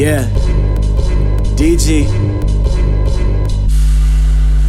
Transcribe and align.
Yeah. 0.00 0.24
DG. 1.60 2.08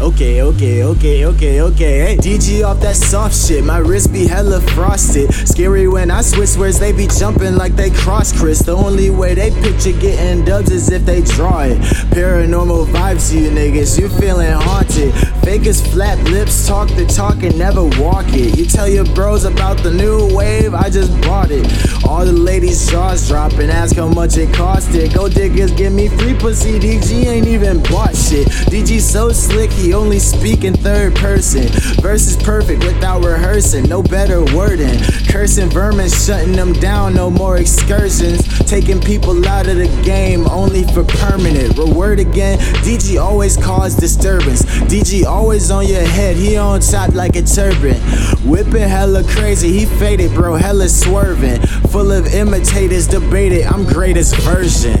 Okay, 0.00 0.42
okay, 0.42 0.82
okay, 0.82 1.24
okay, 1.26 1.60
okay. 1.60 1.98
Hey, 2.00 2.16
DG 2.16 2.66
off 2.66 2.80
that 2.80 2.96
soft 2.96 3.36
shit. 3.36 3.62
My 3.62 3.78
wrist 3.78 4.12
be 4.12 4.26
hella 4.26 4.60
frosted. 4.74 5.32
Scary 5.32 5.86
when 5.86 6.10
I 6.10 6.22
switch 6.22 6.56
words, 6.56 6.80
they 6.80 6.90
be 6.90 7.06
jumping 7.06 7.54
like 7.54 7.76
they 7.76 7.90
cross 7.90 8.36
Chris. 8.36 8.58
The 8.62 8.74
only 8.74 9.10
way 9.10 9.34
they 9.34 9.52
picture 9.62 9.92
getting 9.92 10.44
dubs 10.44 10.72
is 10.72 10.90
if 10.90 11.06
they 11.06 11.22
draw 11.22 11.60
it. 11.60 11.78
Paranormal 12.10 12.86
vibes, 12.86 13.32
you 13.32 13.48
niggas. 13.48 14.00
You 14.00 14.08
feeling 14.08 14.50
haunted. 14.50 15.14
Fakers 15.62 15.86
flap 15.92 16.18
lips, 16.30 16.66
talk 16.66 16.88
the 16.88 17.06
talk 17.06 17.44
and 17.44 17.56
never 17.56 17.84
walk 17.84 18.26
it. 18.30 18.58
You 18.58 18.66
tell 18.66 18.88
your 18.88 19.04
bros 19.04 19.44
about 19.44 19.80
the 19.84 19.92
new 19.92 20.34
wave, 20.34 20.74
I 20.74 20.90
just 20.90 21.12
bought 21.20 21.52
it. 21.52 21.64
All 22.04 22.24
the 22.24 22.32
ladies' 22.32 22.90
jaws 22.90 23.28
drop 23.28 23.52
and 23.52 23.70
ask 23.70 23.94
how 23.94 24.08
much 24.08 24.36
it 24.38 24.48
costed. 24.48 25.14
Go 25.14 25.28
diggers, 25.28 25.70
give 25.70 25.92
me 25.92 26.08
free 26.08 26.34
pussy. 26.34 26.80
DG 26.80 27.26
ain't 27.26 27.46
even 27.46 27.80
bought 27.84 28.16
shit. 28.16 28.48
DG 28.72 29.00
so 29.00 29.30
slick, 29.30 29.70
he 29.70 29.94
only 29.94 30.18
speak 30.18 30.64
in 30.64 30.74
third 30.74 31.14
person. 31.14 31.68
Verse 32.02 32.26
is 32.26 32.36
perfect 32.42 32.82
without 32.82 33.24
rehearsing, 33.24 33.84
no 33.84 34.02
better 34.02 34.42
wording. 34.56 34.98
Cursing 35.28 35.70
vermin, 35.70 36.10
shutting 36.10 36.52
them 36.52 36.72
down, 36.72 37.14
no 37.14 37.30
more 37.30 37.58
excursions. 37.58 38.42
Taking 38.68 39.00
people 39.00 39.46
out 39.46 39.68
of 39.68 39.76
the 39.76 39.86
game 40.02 40.44
only 40.48 40.82
for 40.88 41.04
permanent. 41.04 41.76
Reword 41.76 42.18
again, 42.18 42.58
DG 42.82 43.22
always 43.22 43.56
cause 43.56 43.94
disturbance. 43.94 44.64
DG 44.90 45.24
always 45.24 45.51
on 45.52 45.86
your 45.86 46.00
head, 46.00 46.34
he 46.34 46.56
on 46.56 46.80
top 46.80 47.12
like 47.12 47.36
a 47.36 47.42
turban. 47.42 48.00
Whipping 48.48 48.88
hella 48.88 49.22
crazy, 49.22 49.70
he 49.70 49.84
faded, 49.84 50.32
bro, 50.32 50.54
hella 50.54 50.88
swerving. 50.88 51.60
Full 51.90 52.10
of 52.10 52.32
imitators, 52.32 53.06
debated, 53.06 53.66
I'm 53.66 53.84
greatest 53.84 54.34
version. 54.36 54.96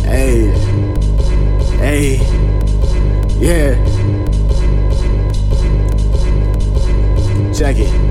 Hey, 0.00 0.50
hey, 1.78 2.16
yeah. 3.38 3.76
Check 7.52 7.76
it. 7.78 8.03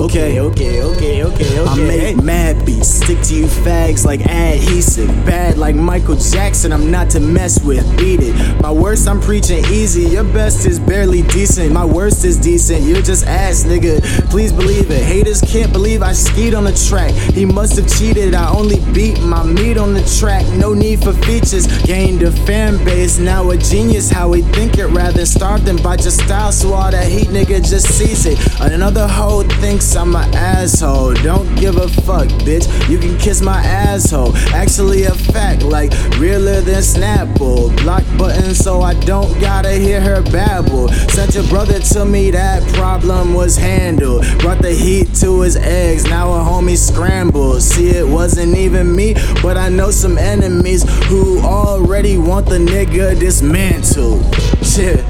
Okay, 0.00 0.40
okay, 0.40 0.82
okay, 0.82 1.22
okay, 1.24 1.58
okay. 1.60 1.64
I 1.68 1.76
make 1.76 2.22
mad 2.22 2.64
beats, 2.64 2.88
stick 2.88 3.20
to 3.24 3.34
you 3.34 3.44
fags 3.44 4.02
like 4.02 4.22
adhesive. 4.22 5.08
Bad 5.26 5.58
like 5.58 5.74
Michael 5.76 6.16
Jackson, 6.16 6.72
I'm 6.72 6.90
not 6.90 7.10
to 7.10 7.20
mess 7.20 7.62
with. 7.62 7.84
Beat 7.98 8.20
it. 8.22 8.62
My 8.62 8.72
worst, 8.72 9.06
I'm 9.06 9.20
preaching 9.20 9.62
easy. 9.66 10.08
Your 10.08 10.24
best 10.24 10.64
is 10.64 10.80
barely 10.80 11.20
decent. 11.20 11.70
My 11.72 11.84
worst 11.84 12.24
is 12.24 12.38
decent. 12.38 12.82
You're 12.84 13.02
just 13.02 13.26
ass, 13.26 13.64
nigga. 13.64 14.00
Please 14.30 14.54
believe 14.54 14.90
it. 14.90 15.02
Haters 15.02 15.42
can't 15.42 15.70
believe 15.70 16.02
I 16.02 16.12
skied 16.12 16.54
on 16.54 16.64
the 16.64 16.72
track. 16.88 17.12
He 17.34 17.44
must 17.44 17.76
have 17.76 17.86
cheated. 17.86 18.34
I 18.34 18.50
only 18.50 18.80
beat 18.94 19.20
my 19.20 19.44
meat 19.44 19.76
on 19.76 19.92
the 19.92 20.02
track. 20.18 20.46
No 20.54 20.72
need 20.72 21.04
for 21.04 21.12
features. 21.12 21.66
Gained 21.82 22.22
a 22.22 22.32
fan 22.32 22.82
base. 22.86 23.18
Now 23.18 23.50
a 23.50 23.56
genius. 23.58 24.10
How 24.10 24.30
we 24.30 24.40
think 24.40 24.78
it 24.78 24.86
rather 24.86 25.26
starve 25.26 25.66
than 25.66 25.76
by 25.76 25.96
just 25.96 26.24
style. 26.24 26.52
So 26.52 26.72
all 26.72 26.90
that 26.90 27.06
heat, 27.06 27.28
nigga, 27.28 27.62
just 27.62 27.86
sees 27.98 28.24
it. 28.24 28.38
Another 28.60 29.06
hoe 29.06 29.42
thinks 29.60 29.89
I'm 29.96 30.14
an 30.14 30.34
asshole. 30.34 31.14
Don't 31.14 31.54
give 31.56 31.76
a 31.76 31.88
fuck, 31.88 32.28
bitch. 32.44 32.66
You 32.88 32.98
can 32.98 33.16
kiss 33.18 33.40
my 33.42 33.60
asshole. 33.60 34.36
Actually, 34.54 35.04
a 35.04 35.14
fact, 35.14 35.62
like 35.62 35.92
realer 36.18 36.60
than 36.60 36.82
Snapple. 36.82 37.74
Block 37.82 38.04
button 38.18 38.54
so 38.54 38.82
I 38.82 38.94
don't 38.94 39.40
gotta 39.40 39.72
hear 39.72 40.00
her 40.00 40.22
babble. 40.22 40.88
Sent 40.88 41.34
your 41.34 41.46
brother 41.48 41.78
to 41.78 42.04
me, 42.04 42.30
that 42.30 42.62
problem 42.74 43.34
was 43.34 43.56
handled. 43.56 44.24
Brought 44.38 44.62
the 44.62 44.72
heat 44.72 45.14
to 45.16 45.40
his 45.40 45.56
eggs, 45.56 46.04
now 46.04 46.32
a 46.32 46.38
homie 46.38 46.76
scrambled. 46.76 47.62
See, 47.62 47.90
it 47.90 48.06
wasn't 48.06 48.56
even 48.56 48.94
me, 48.94 49.14
but 49.42 49.56
I 49.56 49.68
know 49.68 49.90
some 49.90 50.18
enemies 50.18 50.84
who 51.06 51.40
already 51.40 52.18
want 52.18 52.46
the 52.46 52.58
nigga 52.58 53.18
dismantled. 53.18 54.22
Shit. 54.62 55.04